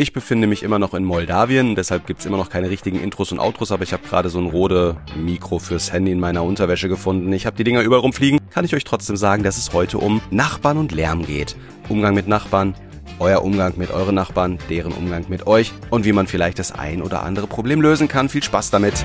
[0.00, 3.40] Ich befinde mich immer noch in Moldawien, deshalb gibt's immer noch keine richtigen Intros und
[3.40, 7.32] Outros, aber ich habe gerade so ein Rode Mikro fürs Handy in meiner Unterwäsche gefunden.
[7.32, 8.38] Ich habe die Dinger überall rumfliegen.
[8.50, 11.56] Kann ich euch trotzdem sagen, dass es heute um Nachbarn und Lärm geht.
[11.88, 12.76] Umgang mit Nachbarn,
[13.18, 17.02] euer Umgang mit euren Nachbarn, deren Umgang mit euch und wie man vielleicht das ein
[17.02, 18.28] oder andere Problem lösen kann.
[18.28, 19.04] Viel Spaß damit.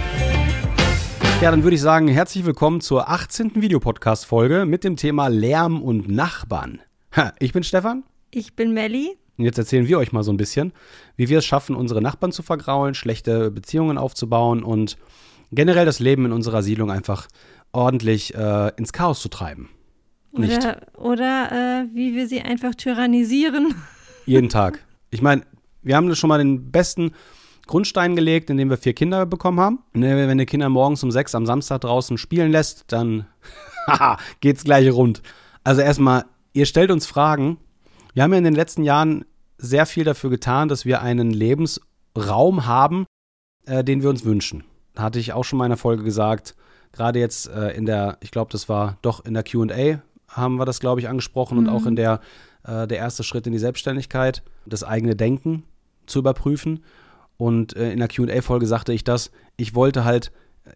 [1.41, 3.53] Ja, dann würde ich sagen, herzlich willkommen zur 18.
[3.55, 6.81] Videopodcast-Folge mit dem Thema Lärm und Nachbarn.
[7.15, 8.03] Ha, ich bin Stefan.
[8.29, 9.17] Ich bin Melli.
[9.37, 10.73] Und jetzt erzählen wir euch mal so ein bisschen,
[11.15, 14.97] wie wir es schaffen, unsere Nachbarn zu vergraulen, schlechte Beziehungen aufzubauen und
[15.51, 17.27] generell das Leben in unserer Siedlung einfach
[17.71, 19.69] ordentlich äh, ins Chaos zu treiben.
[20.31, 20.57] Nicht.
[20.57, 23.75] Oder, oder äh, wie wir sie einfach tyrannisieren.
[24.25, 24.79] Jeden Tag.
[25.11, 25.43] Ich meine,
[25.81, 27.11] wir haben schon mal den besten
[27.67, 29.79] Grundstein gelegt, indem wir vier Kinder bekommen haben.
[29.93, 33.25] Ne, wenn die Kinder morgens um sechs am Samstag draußen spielen lässt, dann
[34.41, 35.21] geht's gleich rund.
[35.63, 37.57] Also erstmal, ihr stellt uns Fragen,
[38.13, 39.25] wir haben ja in den letzten Jahren
[39.57, 43.05] sehr viel dafür getan, dass wir einen Lebensraum haben,
[43.65, 44.63] äh, den wir uns wünschen.
[44.95, 46.55] Hatte ich auch schon mal in einer Folge gesagt,
[46.91, 50.65] gerade jetzt äh, in der, ich glaube, das war doch in der QA, haben wir
[50.65, 51.67] das, glaube ich, angesprochen mhm.
[51.67, 52.19] und auch in der,
[52.63, 55.63] äh, der erste Schritt in die Selbstständigkeit, das eigene Denken
[56.05, 56.83] zu überprüfen.
[57.37, 60.31] Und äh, in der QA-Folge sagte ich das, ich wollte halt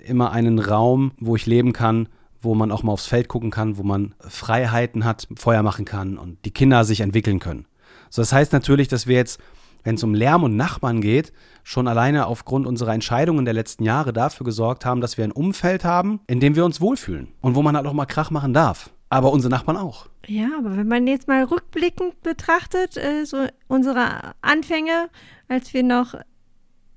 [0.05, 2.09] immer einen Raum, wo ich leben kann,
[2.41, 6.17] wo man auch mal aufs Feld gucken kann, wo man Freiheiten hat, Feuer machen kann
[6.17, 7.65] und die Kinder sich entwickeln können.
[8.09, 9.39] So, das heißt natürlich, dass wir jetzt,
[9.83, 14.13] wenn es um Lärm und Nachbarn geht, schon alleine aufgrund unserer Entscheidungen der letzten Jahre
[14.13, 17.61] dafür gesorgt haben, dass wir ein Umfeld haben, in dem wir uns wohlfühlen und wo
[17.61, 18.91] man halt auch mal Krach machen darf.
[19.09, 20.07] Aber unsere Nachbarn auch.
[20.25, 25.09] Ja, aber wenn man jetzt mal rückblickend betrachtet, äh, so unsere Anfänge,
[25.47, 26.15] als wir noch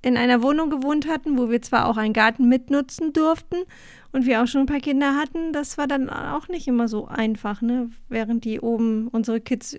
[0.03, 3.57] in einer Wohnung gewohnt hatten, wo wir zwar auch einen Garten mitnutzen durften
[4.13, 7.07] und wir auch schon ein paar Kinder hatten, das war dann auch nicht immer so
[7.07, 7.91] einfach, ne?
[8.09, 9.77] Während die oben unsere Kids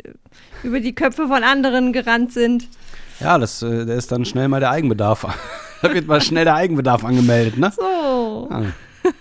[0.63, 2.67] über die Köpfe von anderen gerannt sind.
[3.19, 5.25] Ja, das, äh, da ist dann schnell mal der Eigenbedarf.
[5.81, 7.71] da wird mal schnell der Eigenbedarf angemeldet, ne?
[7.75, 8.47] So.
[8.49, 8.63] Ah.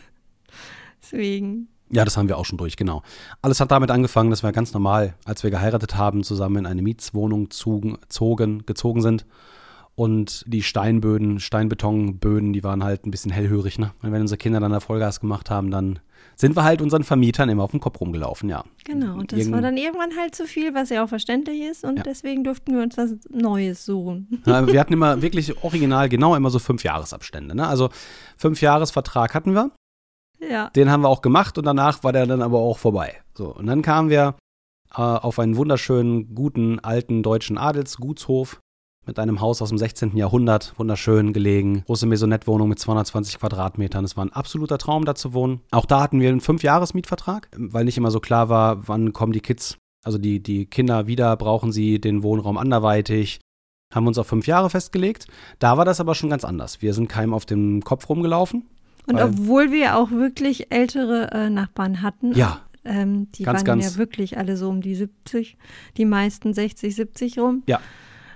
[1.02, 1.68] Deswegen.
[1.92, 3.02] Ja, das haben wir auch schon durch, genau.
[3.42, 6.82] Alles hat damit angefangen, dass wir ganz normal, als wir geheiratet haben, zusammen in eine
[6.82, 9.26] Mietswohnung zogen, gezogen sind
[9.94, 13.78] und die Steinböden, Steinbetonböden, die waren halt ein bisschen hellhörig.
[13.78, 13.92] Ne?
[14.02, 16.00] Und wenn unsere Kinder dann da Vollgas gemacht haben, dann
[16.36, 18.64] sind wir halt unseren Vermietern immer auf den Kopf rumgelaufen, ja.
[18.84, 21.84] Genau, und das Irgend war dann irgendwann halt zu viel, was ja auch verständlich ist
[21.84, 22.02] und ja.
[22.02, 24.42] deswegen durften wir uns was Neues suchen.
[24.46, 27.54] Ja, wir hatten immer wirklich original genau immer so fünf Jahresabstände.
[27.54, 27.68] Ne?
[27.68, 27.90] Also
[28.36, 29.70] fünf Jahresvertrag hatten wir.
[30.40, 30.70] Ja.
[30.70, 33.20] Den haben wir auch gemacht und danach war der dann aber auch vorbei.
[33.34, 34.36] So, und dann kamen wir
[34.92, 38.60] äh, auf einen wunderschönen, guten, alten deutschen Adelsgutshof
[39.06, 40.16] mit einem Haus aus dem 16.
[40.16, 44.04] Jahrhundert, wunderschön gelegen, große Maisonette-Wohnung mit 220 Quadratmetern.
[44.04, 45.60] Es war ein absoluter Traum, da zu wohnen.
[45.70, 49.40] Auch da hatten wir einen Fünf-Jahres-Mietvertrag, weil nicht immer so klar war, wann kommen die
[49.40, 53.40] Kids, also die, die Kinder wieder, brauchen sie den Wohnraum anderweitig.
[53.92, 55.26] Haben uns auf fünf Jahre festgelegt.
[55.58, 56.80] Da war das aber schon ganz anders.
[56.80, 58.68] Wir sind keinem auf dem Kopf rumgelaufen.
[59.06, 62.60] Und obwohl wir auch wirklich ältere äh, Nachbarn hatten, ja.
[62.84, 65.58] Ähm, die ganz, waren ganz ja wirklich alle so um die 70,
[65.96, 67.62] die meisten 60, 70 rum.
[67.66, 67.80] Ja.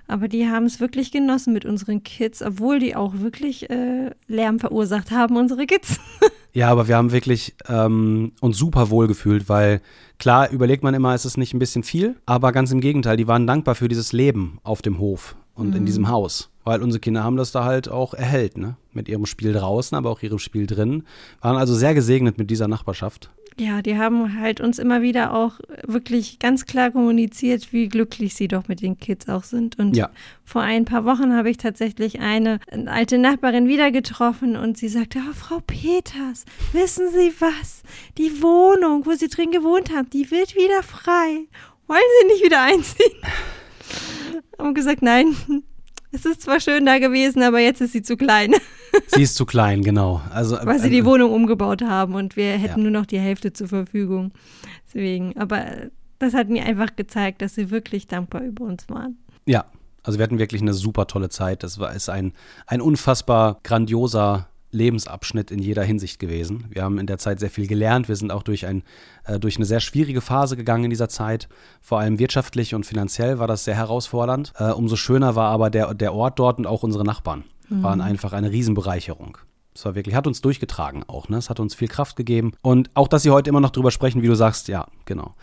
[0.06, 4.58] Aber die haben es wirklich genossen mit unseren Kids, obwohl die auch wirklich äh, Lärm
[4.58, 5.98] verursacht haben, unsere Kids.
[6.52, 9.80] ja, aber wir haben wirklich ähm, uns super wohl gefühlt, weil
[10.18, 13.28] klar überlegt man immer, ist es nicht ein bisschen viel, aber ganz im Gegenteil, die
[13.28, 15.76] waren dankbar für dieses Leben auf dem Hof und mhm.
[15.76, 16.50] in diesem Haus.
[16.64, 18.76] Weil unsere Kinder haben das da halt auch erhellt, ne?
[18.92, 21.04] Mit ihrem Spiel draußen, aber auch ihrem Spiel drin.
[21.42, 23.30] Waren also sehr gesegnet mit dieser Nachbarschaft.
[23.56, 28.48] Ja, die haben halt uns immer wieder auch wirklich ganz klar kommuniziert, wie glücklich sie
[28.48, 29.78] doch mit den Kids auch sind.
[29.78, 30.10] Und ja.
[30.44, 35.20] vor ein paar Wochen habe ich tatsächlich eine, alte Nachbarin wieder getroffen und sie sagte,
[35.20, 37.82] oh, Frau Peters, wissen Sie was?
[38.18, 41.46] Die Wohnung, wo Sie drin gewohnt haben, die wird wieder frei.
[41.86, 43.12] Wollen Sie nicht wieder einziehen?
[44.58, 45.36] haben gesagt, nein,
[46.12, 48.54] es ist zwar schön da gewesen, aber jetzt ist sie zu klein.
[49.08, 50.20] Sie ist zu klein, genau.
[50.30, 52.90] Also, Weil sie äh, die Wohnung umgebaut haben und wir hätten ja.
[52.90, 54.32] nur noch die Hälfte zur Verfügung.
[54.86, 55.64] Deswegen, aber
[56.18, 59.18] das hat mir einfach gezeigt, dass sie wirklich dankbar über uns waren.
[59.46, 59.64] Ja,
[60.02, 61.62] also wir hatten wirklich eine super tolle Zeit.
[61.62, 62.32] Das war ist ein,
[62.66, 66.64] ein unfassbar grandioser Lebensabschnitt in jeder Hinsicht gewesen.
[66.68, 68.08] Wir haben in der Zeit sehr viel gelernt.
[68.08, 68.82] Wir sind auch durch, ein,
[69.24, 71.48] äh, durch eine sehr schwierige Phase gegangen in dieser Zeit.
[71.80, 74.52] Vor allem wirtschaftlich und finanziell war das sehr herausfordernd.
[74.58, 77.44] Äh, umso schöner war aber der, der Ort dort und auch unsere Nachbarn.
[77.68, 77.82] Mhm.
[77.82, 79.38] Waren einfach eine Riesenbereicherung.
[79.74, 81.36] Es war wirklich, hat uns durchgetragen auch, ne?
[81.36, 82.52] Es hat uns viel Kraft gegeben.
[82.62, 85.34] Und auch, dass Sie heute immer noch drüber sprechen, wie du sagst, ja, genau.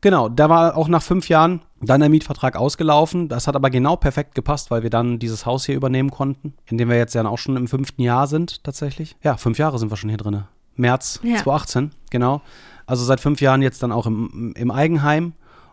[0.00, 3.28] Genau, da war auch nach fünf Jahren dann der Mietvertrag ausgelaufen.
[3.28, 6.78] Das hat aber genau perfekt gepasst, weil wir dann dieses Haus hier übernehmen konnten, in
[6.78, 9.16] dem wir jetzt ja auch schon im fünften Jahr sind tatsächlich.
[9.22, 10.44] Ja, fünf Jahre sind wir schon hier drin.
[10.76, 11.36] März ja.
[11.38, 12.42] 2018, genau.
[12.86, 15.32] Also seit fünf Jahren jetzt dann auch im, im Eigenheim.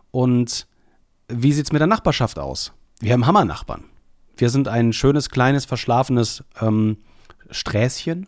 [0.09, 0.65] Und
[1.27, 2.73] wie sieht es mit der Nachbarschaft aus?
[3.01, 3.83] Wir haben Hammernachbarn.
[4.37, 6.97] Wir sind ein schönes, kleines, verschlafenes ähm,
[7.49, 8.27] Sträßchen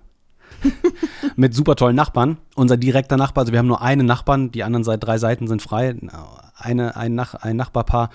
[1.36, 2.38] mit super tollen Nachbarn.
[2.56, 5.62] Unser direkter Nachbar, also wir haben nur einen Nachbarn, die anderen seit drei Seiten sind
[5.62, 5.96] frei.
[6.56, 8.10] Eine, ein, Nach ein Nachbarpaar,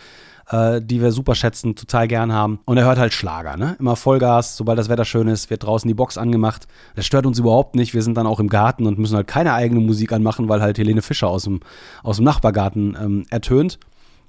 [0.49, 2.61] äh, die wir super schätzen, total gern haben.
[2.65, 3.77] Und er hört halt Schlager, ne?
[3.79, 6.67] Immer Vollgas, sobald das Wetter schön ist, wird draußen die Box angemacht.
[6.97, 7.95] Das stört uns überhaupt nicht.
[7.95, 10.79] Wir sind dann auch im Garten und müssen halt keine eigene Musik anmachen, weil halt
[10.79, 11.61] Helene Fischer aus dem,
[12.03, 13.79] aus dem Nachbargarten ähm, ertönt.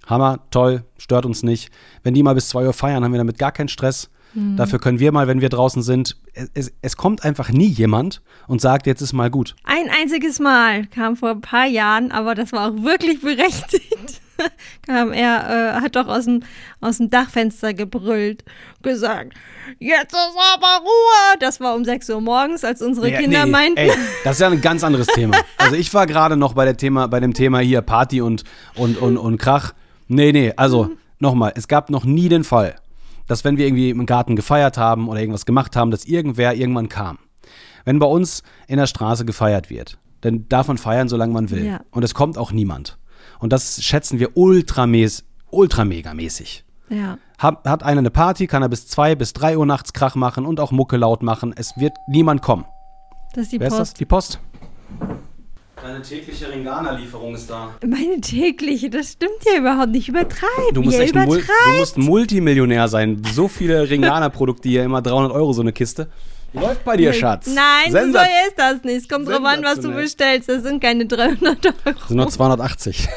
[0.07, 1.71] Hammer, toll, stört uns nicht.
[2.03, 4.09] Wenn die mal bis zwei Uhr feiern, haben wir damit gar keinen Stress.
[4.33, 4.57] Mhm.
[4.57, 6.17] Dafür können wir mal, wenn wir draußen sind,
[6.53, 9.55] es, es, kommt einfach nie jemand und sagt, jetzt ist mal gut.
[9.63, 14.21] Ein einziges Mal kam vor ein paar Jahren, aber das war auch wirklich berechtigt.
[14.87, 16.41] kam er, äh, hat doch aus dem,
[16.81, 18.43] aus dem Dachfenster gebrüllt,
[18.81, 19.33] gesagt,
[19.79, 21.37] jetzt ist aber Ruhe.
[21.39, 23.77] Das war um 6 Uhr morgens, als unsere nee, Kinder nee, meinten.
[23.77, 23.91] Ey,
[24.23, 25.37] das ist ja ein ganz anderes Thema.
[25.57, 28.43] Also ich war gerade noch bei, der Thema, bei dem Thema hier Party und,
[28.75, 29.73] und, und, und Krach.
[30.07, 30.97] Nee, nee, also mhm.
[31.19, 32.75] nochmal, es gab noch nie den Fall,
[33.27, 36.89] dass wenn wir irgendwie im Garten gefeiert haben oder irgendwas gemacht haben, dass irgendwer irgendwann
[36.89, 37.19] kam.
[37.85, 41.65] Wenn bei uns in der Straße gefeiert wird, dann darf man feiern, solange man will.
[41.65, 41.81] Ja.
[41.91, 42.97] Und es kommt auch niemand.
[43.39, 46.63] Und das schätzen wir ultramäßig, ultramegamäßig.
[46.89, 47.17] Ja.
[47.37, 50.45] Hat, hat einer eine Party, kann er bis zwei, bis drei Uhr nachts Krach machen
[50.45, 51.53] und auch Mucke laut machen.
[51.55, 52.65] Es wird niemand kommen.
[53.33, 53.81] Das ist die Wer Post.
[53.81, 53.93] Ist das?
[53.95, 54.39] Die Post.
[55.83, 57.71] Deine tägliche Ringana-Lieferung ist da.
[57.85, 60.07] Meine tägliche, das stimmt ja überhaupt nicht.
[60.07, 60.73] Übertreib.
[60.73, 63.21] Du musst, echt Mul du musst Multimillionär sein.
[63.33, 66.07] So viele Ringana-Produkte hier, immer 300 Euro so eine Kiste.
[66.53, 67.47] Läuft bei dir, Schatz.
[67.47, 69.01] Nein, Sensat so ist das nicht.
[69.01, 70.47] Es kommt drauf an, was du bestellst.
[70.47, 71.73] Das sind keine 300 Euro.
[71.83, 73.09] Das sind nur 280.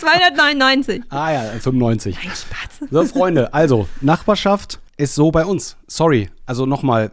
[0.00, 1.02] 299.
[1.10, 2.16] Ah ja, 95.
[2.16, 2.90] Ein Spatz.
[2.90, 5.76] So, Freunde, also, Nachbarschaft ist so bei uns.
[5.86, 6.28] Sorry.
[6.44, 7.12] Also nochmal,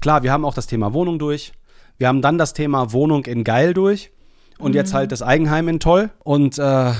[0.00, 1.52] klar, wir haben auch das Thema Wohnung durch.
[2.00, 4.10] Wir haben dann das Thema Wohnung in Geil durch
[4.58, 4.76] und mhm.
[4.76, 6.08] jetzt halt das Eigenheim in Toll.
[6.24, 6.94] Und äh, ja,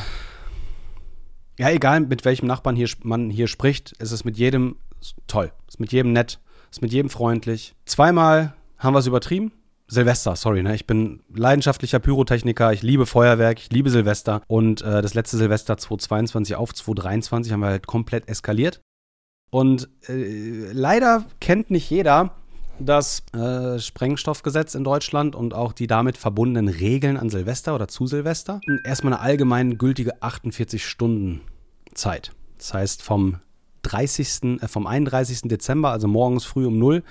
[1.58, 4.76] egal mit welchem Nachbarn hier, man hier spricht, ist es mit jedem
[5.26, 5.52] toll.
[5.66, 6.38] Ist mit jedem nett,
[6.70, 7.74] ist mit jedem freundlich.
[7.86, 9.52] Zweimal haben wir es übertrieben.
[9.88, 10.74] Silvester, sorry, ne?
[10.74, 14.42] Ich bin leidenschaftlicher Pyrotechniker, ich liebe Feuerwerk, ich liebe Silvester.
[14.48, 18.82] Und äh, das letzte Silvester 2022 auf 2023 haben wir halt komplett eskaliert.
[19.50, 22.34] Und äh, leider kennt nicht jeder
[22.80, 28.06] das äh, Sprengstoffgesetz in Deutschland und auch die damit verbundenen Regeln an Silvester oder zu
[28.06, 28.60] Silvester.
[28.84, 31.42] Erstmal eine allgemein gültige 48 Stunden
[31.94, 32.32] Zeit.
[32.56, 33.36] Das heißt vom
[33.82, 35.42] 30., äh, vom 31.
[35.42, 37.02] Dezember, also morgens früh um 0,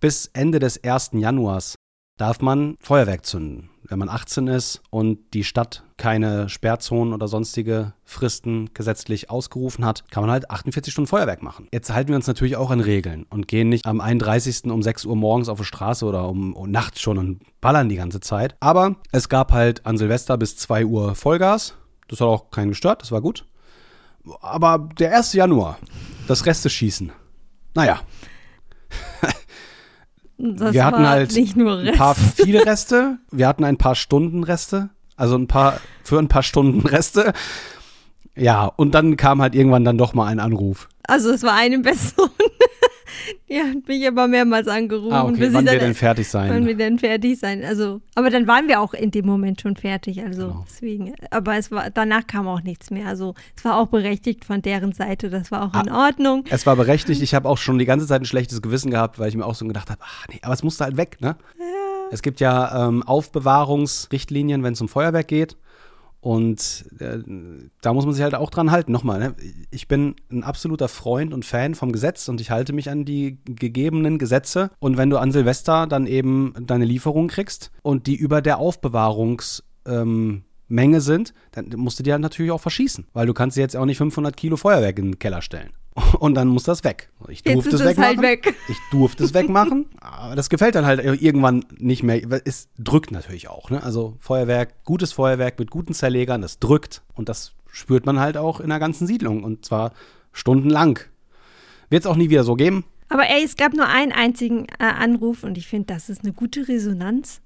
[0.00, 1.10] bis Ende des 1.
[1.14, 1.74] Januars
[2.18, 7.94] darf man Feuerwerk zünden wenn man 18 ist und die Stadt keine Sperrzonen oder sonstige
[8.04, 11.68] Fristen gesetzlich ausgerufen hat, kann man halt 48 Stunden Feuerwerk machen.
[11.72, 14.64] Jetzt halten wir uns natürlich auch an Regeln und gehen nicht am 31.
[14.64, 17.96] um 6 Uhr morgens auf die Straße oder um, um nachts schon und ballern die
[17.96, 18.56] ganze Zeit.
[18.60, 21.74] Aber es gab halt an Silvester bis 2 Uhr Vollgas.
[22.08, 23.46] Das hat auch keinen gestört, das war gut.
[24.40, 25.32] Aber der 1.
[25.32, 25.78] Januar,
[26.26, 27.10] das Reste schießen.
[27.74, 28.00] Naja,
[30.38, 35.36] das wir hatten halt ein paar viele Reste, wir hatten ein paar Stunden Reste, also
[35.36, 37.32] ein paar für ein paar Stunden Reste.
[38.36, 40.88] Ja, und dann kam halt irgendwann dann doch mal ein Anruf.
[41.02, 42.30] Also es war eine Person.
[43.48, 45.12] Die hat mich aber mehrmals angerufen.
[45.12, 45.48] Ah, okay.
[45.52, 46.50] Wann wir denn fertig sein?
[46.50, 47.64] Wann wir denn fertig sein.
[47.64, 50.22] Also, aber dann waren wir auch in dem Moment schon fertig.
[50.22, 50.64] Also genau.
[50.68, 51.14] deswegen.
[51.30, 53.06] Aber es war, danach kam auch nichts mehr.
[53.06, 55.30] Also es war auch berechtigt von deren Seite.
[55.30, 56.44] Das war auch ah, in Ordnung.
[56.50, 57.22] Es war berechtigt.
[57.22, 59.54] Ich habe auch schon die ganze Zeit ein schlechtes Gewissen gehabt, weil ich mir auch
[59.54, 61.36] so gedacht habe, ach nee, aber es musste halt weg, ne?
[61.58, 61.64] Ja.
[62.10, 65.56] Es gibt ja ähm, Aufbewahrungsrichtlinien, wenn es um Feuerwerk geht.
[66.20, 67.18] Und äh,
[67.80, 68.90] da muss man sich halt auch dran halten.
[68.92, 69.34] Nochmal, ne?
[69.70, 73.38] ich bin ein absoluter Freund und Fan vom Gesetz und ich halte mich an die
[73.44, 74.70] gegebenen Gesetze.
[74.80, 79.62] Und wenn du an Silvester dann eben deine Lieferung kriegst und die über der Aufbewahrungs
[79.86, 83.76] ähm, Menge sind, dann musst du die halt natürlich auch verschießen, weil du kannst jetzt
[83.76, 85.70] auch nicht 500 Kilo Feuerwerk in den Keller stellen.
[86.18, 87.10] Und dann muss das weg.
[87.28, 88.04] Ich durfte es wegmachen.
[88.04, 88.54] Halt weg.
[88.68, 92.20] Ich durfte es wegmachen, aber das gefällt dann halt irgendwann nicht mehr.
[92.44, 93.70] Es drückt natürlich auch.
[93.70, 93.82] Ne?
[93.82, 98.60] Also Feuerwerk, gutes Feuerwerk mit guten Zerlegern, das drückt und das spürt man halt auch
[98.60, 99.92] in der ganzen Siedlung und zwar
[100.32, 100.98] stundenlang.
[101.88, 102.84] Wird es auch nie wieder so geben.
[103.08, 106.32] Aber ey, es gab nur einen einzigen äh, Anruf und ich finde, das ist eine
[106.32, 107.40] gute Resonanz.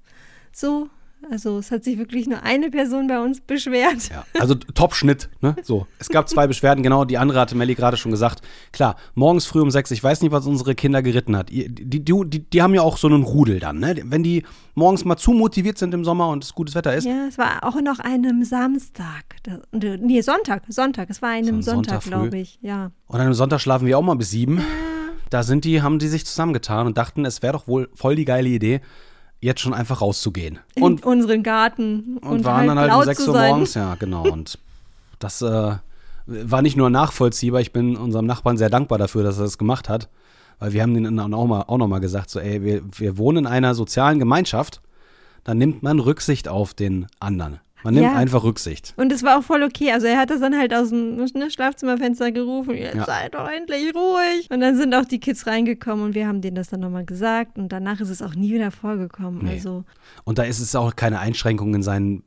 [0.51, 0.89] So,
[1.31, 4.09] also es hat sich wirklich nur eine Person bei uns beschwert.
[4.09, 5.55] Ja, also Top-Schnitt, ne?
[5.63, 5.87] So.
[5.99, 8.41] Es gab zwei Beschwerden, genau, die andere hatte Melli gerade schon gesagt.
[8.71, 11.49] Klar, morgens früh um sechs, ich weiß nicht, was unsere Kinder geritten hat.
[11.49, 13.95] Die, die, die, die haben ja auch so einen Rudel dann, ne?
[14.03, 14.43] Wenn die
[14.75, 17.05] morgens mal zu motiviert sind im Sommer und es gutes Wetter ist.
[17.05, 19.23] Ja, es war auch noch einem Samstag.
[19.71, 21.09] Nee, Sonntag, Sonntag.
[21.09, 22.91] Es war einem so Sonntag, Sonntag glaube ich, ja.
[23.07, 24.57] Und an einem Sonntag schlafen wir auch mal bis sieben.
[24.57, 24.63] Ja.
[25.29, 28.25] Da sind die, haben die sich zusammengetan und dachten, es wäre doch wohl voll die
[28.25, 28.81] geile Idee,
[29.43, 30.59] jetzt schon einfach rauszugehen.
[30.75, 32.17] Und In unseren Garten.
[32.21, 34.23] Und, und waren halt dann halt um 6 Uhr morgens, ja, genau.
[34.23, 34.57] Und
[35.19, 35.75] das äh,
[36.25, 39.89] War nicht nur nachvollziehbar, ich bin unserem Nachbarn sehr dankbar dafür, dass er das gemacht
[39.89, 40.07] hat.
[40.59, 43.39] Weil wir haben denen auch, mal, auch noch mal gesagt, so, ey, wir, wir wohnen
[43.39, 44.81] in einer sozialen Gemeinschaft,
[45.43, 47.59] dann nimmt man Rücksicht auf den anderen.
[47.83, 48.15] Man nimmt Ja.
[48.15, 48.93] einfach Rücksicht.
[48.97, 49.91] Und es war auch voll okay.
[49.91, 53.05] Also er hat das dann halt aus dem ne, Schlafzimmerfenster gerufen, jetzt Ja.
[53.05, 54.47] seid doch endlich ruhig.
[54.49, 57.57] Und dann sind auch die Kids reingekommen und wir haben denen das dann nochmal gesagt
[57.57, 59.41] und danach ist es auch nie wieder vorgekommen.
[59.43, 59.51] Nee.
[59.51, 59.83] Also
[60.23, 62.23] Und da ist es auch keine Einschränkung in sein,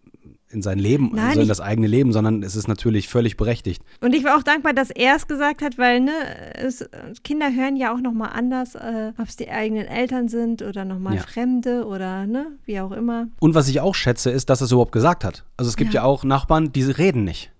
[0.50, 3.82] in sein Leben, Nein, also in das eigene Leben, sondern es ist natürlich völlig berechtigt.
[4.00, 6.12] und ich war auch dankbar, dass er es gesagt hat, weil ne,
[6.54, 6.88] es,
[7.24, 11.16] Kinder hören ja auch nochmal anders, äh, ob es die eigenen Eltern sind oder nochmal
[11.16, 11.22] Ja.
[11.22, 13.26] Fremde oder ne, wie auch immer.
[13.40, 15.44] Und was ich auch schätze, ist, dass er es überhaupt gesagt hat.
[15.56, 16.04] Also es gibt ja, Ja.
[16.06, 17.50] auch Nachbarn, die reden nicht.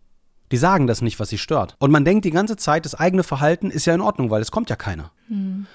[0.53, 1.75] Die sagen das nicht, was sie stört.
[1.79, 4.51] Und man denkt die ganze Zeit, das eigene Verhalten ist ja in Ordnung, weil es
[4.51, 5.11] kommt ja keiner.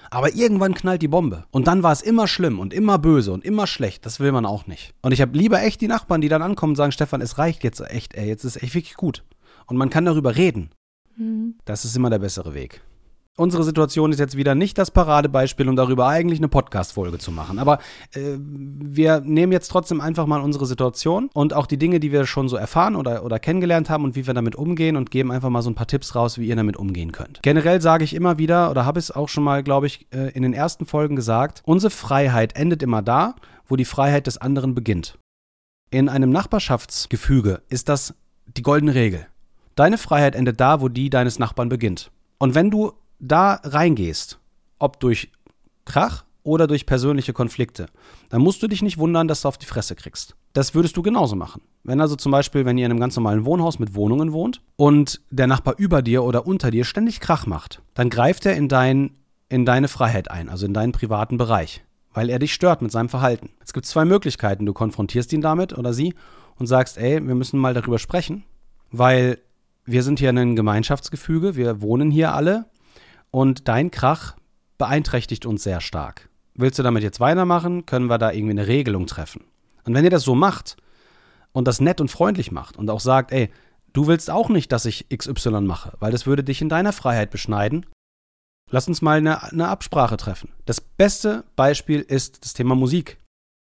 [0.09, 1.45] Aber irgendwann knallt die Bombe.
[1.51, 4.05] Und dann war es immer schlimm und immer böse und immer schlecht.
[4.05, 4.93] Das will man auch nicht.
[5.01, 7.63] Und ich habe lieber echt die Nachbarn, die dann ankommen und sagen, Stefan, es reicht
[7.63, 9.23] jetzt echt, ey, jetzt ist echt wirklich gut.
[9.65, 10.69] Und man kann darüber reden.
[11.65, 12.81] Das ist immer der bessere Weg.
[13.41, 17.57] Unsere Situation ist jetzt wieder nicht das Paradebeispiel, um darüber eigentlich eine Podcast-Folge zu machen.
[17.57, 17.79] Aber
[18.13, 22.27] äh, wir nehmen jetzt trotzdem einfach mal unsere Situation und auch die Dinge, die wir
[22.27, 25.50] schon so erfahren oder, oder kennengelernt haben und wie wir damit umgehen und geben einfach
[25.50, 27.41] mal so ein paar Tipps raus, wie ihr damit umgehen könnt.
[27.41, 30.43] Generell sage ich immer wieder, oder habe es auch schon mal, glaube ich, äh, in
[30.43, 33.33] den ersten Folgen gesagt, unsere Freiheit endet immer da,
[33.65, 35.17] wo die Freiheit des anderen beginnt.
[35.89, 38.13] In einem Nachbarschaftsgefüge ist das
[38.45, 39.25] die goldene Regel.
[39.74, 42.12] Deine Freiheit endet da, wo die deines Nachbarn beginnt.
[42.38, 44.39] Und wenn du da reingehst,
[44.79, 45.31] ob durch
[45.85, 47.85] Krach oder durch persönliche Konflikte,
[48.29, 50.35] dann musst du dich nicht wundern, dass du auf die Fresse kriegst.
[50.53, 51.61] Das würdest du genauso machen.
[51.83, 55.21] Wenn also zum Beispiel, wenn ihr in einem ganz normalen Wohnhaus mit Wohnungen wohnt und
[55.29, 59.11] der Nachbar über dir oder unter dir ständig Krach macht, dann greift er in, dein,
[59.49, 63.09] in deine Freiheit ein, also in deinen privaten Bereich, weil er dich stört mit seinem
[63.09, 63.49] Verhalten.
[63.63, 64.65] Es gibt zwei Möglichkeiten.
[64.65, 66.15] Du konfrontierst ihn damit oder sie
[66.57, 68.43] und sagst, ey, wir müssen mal darüber sprechen,
[68.91, 69.37] weil
[69.85, 72.65] wir sind hier in einem Gemeinschaftsgefüge, wir wohnen hier alle
[73.31, 74.35] und dein Krach
[74.77, 76.29] beeinträchtigt uns sehr stark.
[76.53, 79.45] Willst du damit jetzt weitermachen, können wir da irgendwie eine Regelung treffen.
[79.85, 80.77] Und wenn ihr das so macht
[81.53, 83.50] und das nett und freundlich macht und auch sagt, ey,
[83.93, 87.31] du willst auch nicht, dass ich XY mache, weil das würde dich in deiner Freiheit
[87.31, 87.85] beschneiden,
[88.69, 90.50] lass uns mal eine, eine Absprache treffen.
[90.65, 93.17] Das beste Beispiel ist das Thema Musik.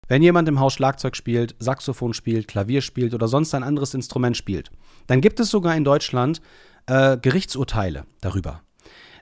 [0.09, 4.37] Wenn jemand im Haus Schlagzeug spielt, Saxophon spielt, Klavier spielt oder sonst ein anderes Instrument
[4.37, 4.71] spielt,
[5.07, 6.43] dann gibt es sogar in Deutschland
[6.87, 8.64] äh, Gerichtsurteile darüber.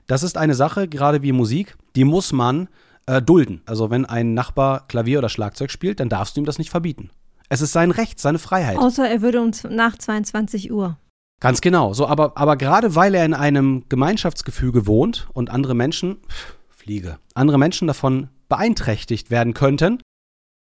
[0.07, 2.67] Das ist eine Sache, gerade wie Musik, die muss man
[3.05, 3.61] äh, dulden.
[3.65, 7.09] Also wenn ein Nachbar Klavier oder Schlagzeug spielt, dann darfst du ihm das nicht verbieten.
[7.49, 8.77] Es ist sein Recht, seine Freiheit.
[8.77, 10.97] Außer er würde uns nach 22 Uhr.
[11.39, 11.93] Ganz genau.
[11.93, 17.17] So, aber, aber gerade weil er in einem Gemeinschaftsgefüge wohnt und andere Menschen, pff, Fliege,
[17.33, 20.01] andere Menschen davon beeinträchtigt werden könnten,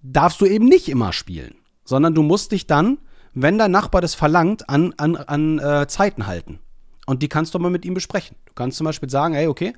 [0.02, 2.98] darfst du eben nicht immer spielen, sondern du musst dich dann,
[3.34, 6.60] wenn dein Nachbar das verlangt, an, an, an äh, Zeiten halten.
[7.06, 8.36] Und die kannst du mal mit ihm besprechen.
[8.46, 9.74] Du kannst zum Beispiel sagen, hey, okay,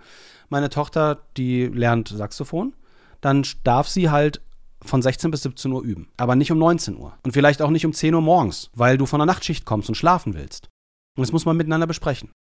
[0.49, 2.75] meine Tochter, die lernt Saxophon,
[3.21, 4.41] dann darf sie halt
[4.83, 7.15] von 16 bis 17 Uhr üben, aber nicht um 19 Uhr.
[7.25, 9.97] Und vielleicht auch nicht um 10 Uhr morgens, weil du von der Nachtschicht kommst und
[9.97, 10.69] schlafen willst.
[11.17, 12.31] Und das muss man miteinander besprechen.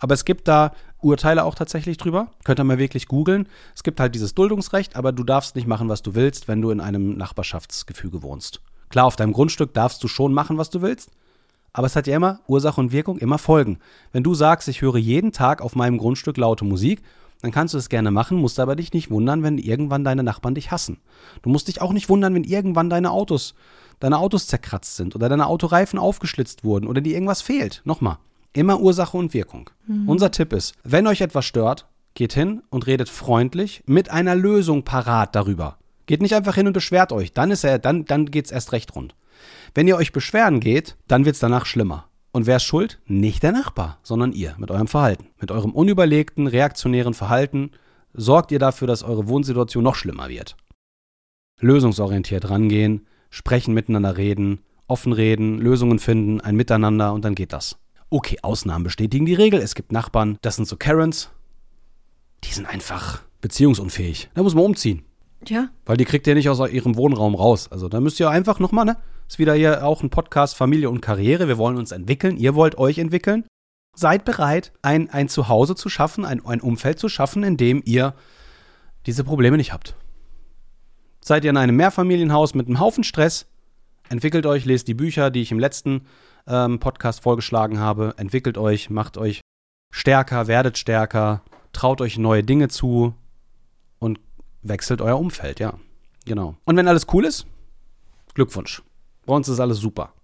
[0.00, 2.30] Aber es gibt da Urteile auch tatsächlich drüber.
[2.44, 3.48] Könnt ihr mal wirklich googeln.
[3.74, 6.70] Es gibt halt dieses Duldungsrecht, aber du darfst nicht machen, was du willst, wenn du
[6.70, 8.60] in einem Nachbarschaftsgefüge wohnst.
[8.90, 11.10] Klar, auf deinem Grundstück darfst du schon machen, was du willst,
[11.78, 13.78] aber es hat ja immer Ursache und Wirkung, immer Folgen.
[14.10, 17.02] Wenn du sagst, ich höre jeden Tag auf meinem Grundstück laute Musik,
[17.40, 20.56] dann kannst du es gerne machen, musst aber dich nicht wundern, wenn irgendwann deine Nachbarn
[20.56, 20.98] dich hassen.
[21.42, 23.54] Du musst dich auch nicht wundern, wenn irgendwann deine Autos,
[24.00, 27.80] deine Autos zerkratzt sind oder deine Autoreifen aufgeschlitzt wurden oder dir irgendwas fehlt.
[27.84, 28.18] Nochmal,
[28.54, 29.70] immer Ursache und Wirkung.
[30.08, 34.82] Unser Tipp ist, wenn euch etwas stört, geht hin und redet freundlich mit einer Lösung
[34.82, 35.78] parat darüber.
[36.06, 38.96] Geht nicht einfach hin und beschwert euch, dann ist er, dann, dann geht's erst recht
[38.96, 39.14] rund.
[39.74, 42.08] Wenn ihr euch beschweren geht, dann wird's danach schlimmer.
[42.32, 43.00] Und wer ist schuld?
[43.06, 45.28] Nicht der Nachbar, sondern ihr mit eurem Verhalten.
[45.40, 47.70] Mit eurem unüberlegten, reaktionären Verhalten
[48.12, 50.56] sorgt ihr dafür, dass eure Wohnsituation noch schlimmer wird.
[51.60, 57.78] Lösungsorientiert rangehen, sprechen, miteinander reden, offen reden, Lösungen finden, ein Miteinander und dann geht das.
[58.10, 59.60] Okay, Ausnahmen bestätigen die Regel.
[59.60, 61.30] Es gibt Nachbarn, das sind so Karens,
[62.44, 64.30] die sind einfach beziehungsunfähig.
[64.34, 65.02] Da muss man umziehen.
[65.44, 67.68] Tja, Weil die kriegt ihr nicht aus ihrem Wohnraum raus.
[67.70, 68.96] Also da müsst ihr einfach nochmal, ne?
[69.28, 71.48] Ist wieder hier auch ein Podcast Familie und Karriere.
[71.48, 72.38] Wir wollen uns entwickeln.
[72.38, 73.44] Ihr wollt euch entwickeln.
[73.94, 78.14] Seid bereit, ein, ein Zuhause zu schaffen, ein, ein Umfeld zu schaffen, in dem ihr
[79.04, 79.96] diese Probleme nicht habt.
[81.22, 83.46] Seid ihr in einem Mehrfamilienhaus mit einem Haufen Stress,
[84.08, 86.06] entwickelt euch, lest die Bücher, die ich im letzten
[86.46, 89.42] ähm, Podcast vorgeschlagen habe, entwickelt euch, macht euch
[89.92, 91.42] stärker, werdet stärker,
[91.74, 93.14] traut euch neue Dinge zu
[93.98, 94.20] und
[94.62, 95.74] wechselt euer Umfeld, ja.
[96.24, 96.56] Genau.
[96.64, 97.46] Und wenn alles cool ist,
[98.32, 98.82] Glückwunsch.
[99.28, 100.14] Bei uns ist alles super.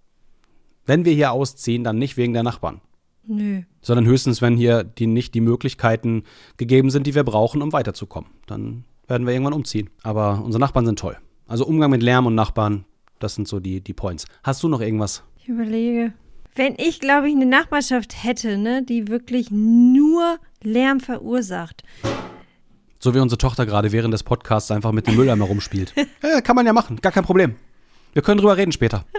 [0.87, 2.81] Wenn wir hier ausziehen, dann nicht wegen der Nachbarn.
[3.27, 3.61] Nö.
[3.81, 6.23] Sondern höchstens, wenn hier die nicht die Möglichkeiten
[6.57, 8.31] gegeben sind, die wir brauchen, um weiterzukommen.
[8.47, 9.91] Dann werden wir irgendwann umziehen.
[10.01, 11.15] Aber unsere Nachbarn sind toll.
[11.45, 12.85] Also Umgang mit Lärm und Nachbarn,
[13.19, 14.25] das sind so die, die Points.
[14.41, 15.21] Hast du noch irgendwas?
[15.39, 16.11] Ich überlege.
[16.55, 21.83] Wenn ich, glaube ich, eine Nachbarschaft hätte, ne, die wirklich nur Lärm verursacht.
[22.97, 25.93] So wie unsere Tochter gerade während des Podcasts einfach mit dem Mülleimer rumspielt.
[26.23, 27.53] Ja, kann man ja machen, gar kein Problem.
[28.15, 29.05] Wir können drüber reden später.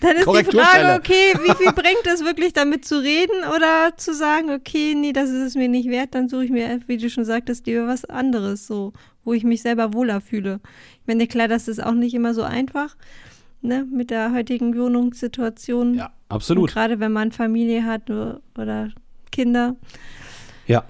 [0.00, 0.56] Dann ist die.
[0.56, 5.12] Frage, okay, wie viel bringt es wirklich damit zu reden oder zu sagen, okay, nee,
[5.12, 7.86] das ist es mir nicht wert, dann suche ich mir, wie du schon sagtest, lieber
[7.88, 8.92] was anderes, so,
[9.24, 10.60] wo ich mich selber wohler fühle.
[11.02, 12.96] Ich meine, klar, das ist auch nicht immer so einfach,
[13.60, 15.94] ne, mit der heutigen Wohnungssituation.
[15.94, 16.70] Ja, Und absolut.
[16.70, 18.90] gerade wenn man Familie hat oder- oder
[19.32, 19.74] Kinder
[20.68, 20.84] Ja,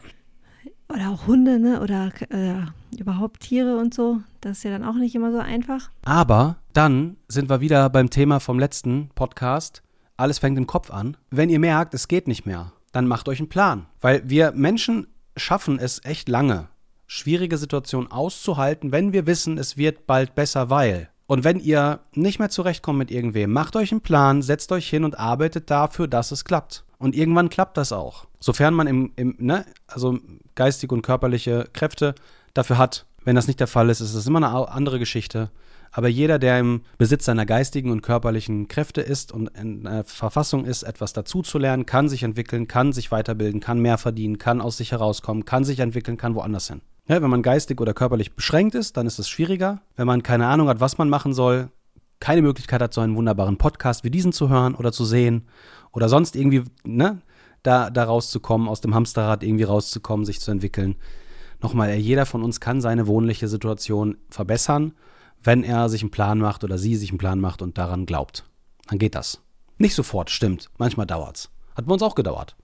[0.90, 2.66] oder auch Hunde, ne, oder äh,
[3.00, 5.90] überhaupt Tiere und so, das ist ja dann auch nicht immer so einfach.
[6.02, 9.82] aber dann sind wir wieder beim Thema vom letzten Podcast.
[10.16, 11.16] Alles fängt im Kopf an.
[11.30, 13.86] Wenn ihr merkt, es geht nicht mehr, dann macht euch einen Plan.
[14.00, 16.68] Weil wir Menschen schaffen es echt lange,
[17.06, 21.08] schwierige Situationen auszuhalten, wenn wir wissen, es wird bald besser, weil.
[21.26, 25.04] Und wenn ihr nicht mehr zurechtkommt mit irgendwem, macht euch einen Plan, setzt euch hin
[25.04, 26.84] und arbeitet dafür, dass es klappt.
[26.98, 28.26] Und irgendwann klappt das auch.
[28.40, 30.18] Sofern man im, im ne, also
[30.54, 32.14] geistige und körperliche Kräfte
[32.54, 33.06] dafür hat.
[33.24, 35.50] Wenn das nicht der Fall ist, ist es immer eine andere Geschichte.
[35.90, 40.64] Aber jeder, der im Besitz seiner geistigen und körperlichen Kräfte ist und in der Verfassung
[40.64, 44.92] ist, etwas dazuzulernen, kann sich entwickeln, kann sich weiterbilden, kann mehr verdienen, kann aus sich
[44.92, 46.82] herauskommen, kann sich entwickeln, kann woanders hin.
[47.08, 49.80] Ja, wenn man geistig oder körperlich beschränkt ist, dann ist es schwieriger.
[49.96, 51.70] Wenn man keine Ahnung hat, was man machen soll,
[52.20, 55.46] keine Möglichkeit hat, so einen wunderbaren Podcast wie diesen zu hören oder zu sehen
[55.92, 57.22] oder sonst irgendwie ne,
[57.62, 60.96] da, da rauszukommen, aus dem Hamsterrad irgendwie rauszukommen, sich zu entwickeln.
[61.60, 64.92] Nochmal, jeder von uns kann seine wohnliche Situation verbessern,
[65.42, 68.44] wenn er sich einen Plan macht oder sie sich einen Plan macht und daran glaubt.
[68.88, 69.40] Dann geht das.
[69.76, 70.70] Nicht sofort, stimmt.
[70.78, 71.50] Manchmal dauert's.
[71.74, 72.56] Hat bei uns auch gedauert.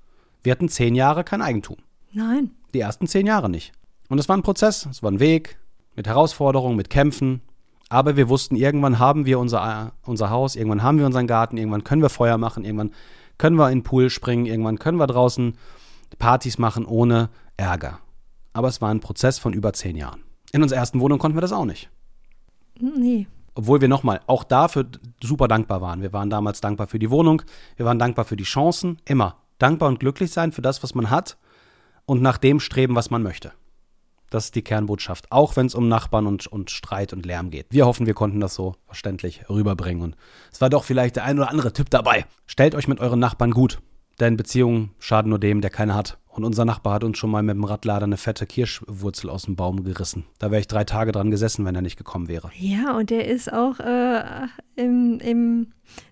[0.42, 1.76] Wir hatten zehn Jahre kein Eigentum.
[2.12, 2.50] Nein.
[2.72, 3.72] Die ersten zehn Jahre nicht.
[4.08, 5.58] Und es war ein Prozess, es war ein Weg
[5.96, 7.40] mit Herausforderungen, mit Kämpfen.
[7.88, 11.84] Aber wir wussten, irgendwann haben wir unser, unser Haus, irgendwann haben wir unseren Garten, irgendwann
[11.84, 12.92] können wir Feuer machen, irgendwann
[13.38, 15.56] können wir in den Pool springen, irgendwann können wir draußen
[16.18, 17.98] Partys machen ohne Ärger.
[18.54, 20.22] Aber es war ein Prozess von über zehn Jahren.
[20.52, 21.90] In unserer ersten Wohnung konnten wir das auch nicht.
[22.80, 23.26] Nee.
[23.54, 24.86] Obwohl wir nochmal auch dafür
[25.22, 26.00] super dankbar waren.
[26.00, 27.42] Wir waren damals dankbar für die Wohnung,
[27.76, 29.36] wir waren dankbar für die Chancen, immer.
[29.58, 31.36] Dankbar und glücklich sein für das, was man hat
[32.06, 33.52] und nach dem streben, was man möchte.
[34.30, 37.66] Das ist die Kernbotschaft, auch wenn es um Nachbarn und, und Streit und Lärm geht.
[37.70, 40.02] Wir hoffen, wir konnten das so verständlich rüberbringen.
[40.02, 40.16] Und
[40.52, 42.26] es war doch vielleicht der ein oder andere Tipp dabei.
[42.46, 43.80] Stellt euch mit euren Nachbarn gut,
[44.18, 46.18] denn Beziehungen schaden nur dem, der keine hat.
[46.34, 49.54] Und unser Nachbar hat uns schon mal mit dem Radlader eine fette Kirschwurzel aus dem
[49.54, 50.24] Baum gerissen.
[50.40, 52.50] Da wäre ich drei Tage dran gesessen, wenn er nicht gekommen wäre.
[52.58, 54.22] Ja, und der ist auch äh,
[54.74, 55.68] im, im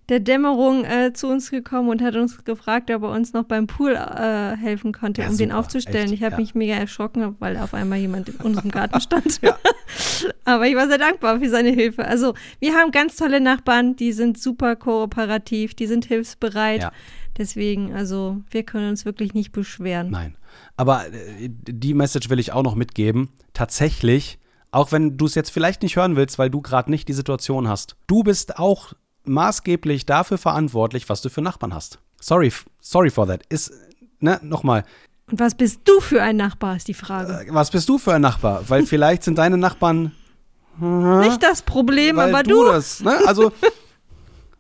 [0.09, 3.67] der Dämmerung äh, zu uns gekommen und hat uns gefragt, ob er uns noch beim
[3.67, 6.05] Pool äh, helfen konnte, Ja, um den super, aufzustellen.
[6.07, 6.39] echt, ich habe ja.
[6.39, 9.41] mich mega erschrocken, weil auf einmal jemand in unserem Garten stand.
[9.43, 9.57] Ja.
[10.45, 12.05] Aber ich war sehr dankbar für seine Hilfe.
[12.05, 16.91] Also wir haben ganz tolle Nachbarn, die sind super kooperativ, die sind hilfsbereit.
[17.39, 20.11] Deswegen, also wir können uns wirklich nicht beschweren.
[20.11, 20.37] Nein.
[20.77, 23.31] Aber äh, die Message will ich auch noch mitgeben.
[23.55, 24.39] Tatsächlich,
[24.71, 27.69] auch wenn du es jetzt vielleicht nicht hören willst, weil du gerade nicht die Situation
[27.69, 28.93] hast, du bist auch
[29.25, 31.99] maßgeblich dafür verantwortlich, was du für Nachbarn hast.
[32.21, 33.41] Sorry, sorry for that.
[33.49, 33.73] Ist,
[34.21, 34.85] ne, nochmal,
[35.31, 37.47] Und was bist du für ein Nachbar, ist die Frage.
[37.51, 38.65] was bist du für ein Nachbar?
[38.69, 40.13] Weil vielleicht sind deine Nachbarn,
[40.81, 42.73] nicht das Problem, weil aber du du.
[42.73, 43.19] das, ne?
[43.27, 43.53] Also,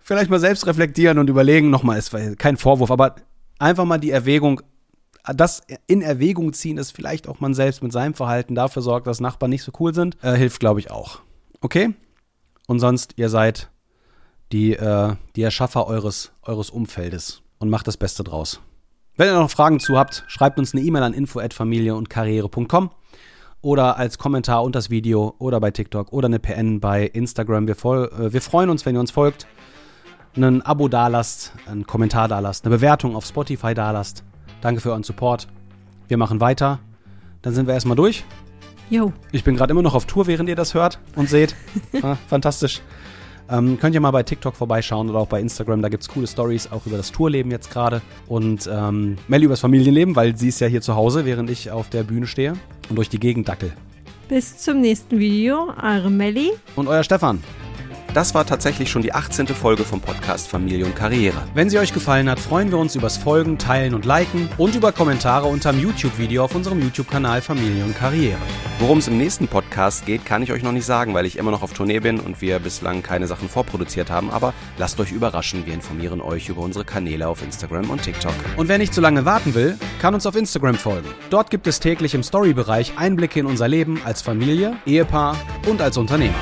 [0.02, 3.16] vielleicht mal selbst reflektieren und überlegen, nochmal, ist kein Vorwurf, aber
[3.58, 4.60] einfach mal die Erwägung,
[5.24, 9.20] das in Erwägung ziehen, dass vielleicht auch man selbst mit seinem Verhalten dafür sorgt, dass
[9.20, 11.20] Nachbarn nicht so cool sind, äh, hilft, glaube ich, auch.
[11.60, 11.94] Okay?
[12.66, 13.70] Und sonst, ihr seid
[14.50, 18.60] die, äh, die Erschaffer eures, eures Umfeldes und macht das Beste draus.
[19.16, 22.90] Wenn ihr noch Fragen zu habt, schreibt uns eine E-Mail an info@familie und karriere.com
[23.60, 27.66] oder als Kommentar unter das Video oder bei TikTok oder eine PN bei Instagram.
[27.68, 29.46] Wir, voll, äh, wir freuen uns, wenn ihr uns folgt,
[30.36, 34.24] ein Abo dalasst, einen Kommentar dalasst, eine Bewertung auf Spotify dalasst.
[34.60, 35.48] Danke für euren Support.
[36.08, 36.78] Wir machen weiter.
[37.42, 38.24] Dann sind wir erstmal durch.
[38.90, 39.12] Jo.
[39.32, 41.54] Ich bin gerade immer noch auf Tour, während ihr das hört und seht.
[42.02, 42.82] ah, fantastisch.
[43.50, 45.82] Ähm, könnt ihr mal bei TikTok vorbeischauen oder auch bei Instagram.
[45.82, 48.00] Da gibt es coole Stories auch über das Tourleben jetzt gerade.
[48.28, 51.70] Und ähm, Melli über das Familienleben, weil sie ist ja hier zu Hause, während ich
[51.70, 52.54] auf der Bühne stehe
[52.88, 53.72] und durch die Gegend dackel.
[54.28, 55.72] Bis zum nächsten Video.
[55.82, 56.52] Eure Melli.
[56.76, 57.42] Und euer Stefan.
[58.14, 59.46] Das war tatsächlich schon die 18.
[59.46, 61.42] Folge vom Podcast Familie und Karriere.
[61.54, 64.92] Wenn sie euch gefallen hat, freuen wir uns übers Folgen, Teilen und Liken und über
[64.92, 68.36] Kommentare unter dem YouTube-Video auf unserem YouTube-Kanal Familie und Karriere.
[68.80, 71.50] Worum es im nächsten Podcast geht, kann ich euch noch nicht sagen, weil ich immer
[71.52, 74.30] noch auf Tournee bin und wir bislang keine Sachen vorproduziert haben.
[74.30, 78.34] Aber lasst euch überraschen, wir informieren euch über unsere Kanäle auf Instagram und TikTok.
[78.58, 81.08] Und wer nicht zu lange warten will, kann uns auf Instagram folgen.
[81.30, 85.34] Dort gibt es täglich im Story-Bereich Einblicke in unser Leben als Familie, Ehepaar
[85.66, 86.34] und als Unternehmer.